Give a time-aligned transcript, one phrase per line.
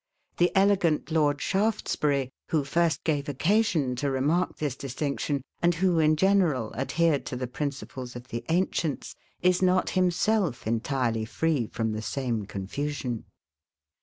[0.37, 6.15] The elegant Lord Shaftesbury, who first gave occasion to remark this distinction, and who, in
[6.15, 12.01] general, adhered to the principles of the ancients, is not, himself, entirely free from the
[12.01, 13.25] same confusion.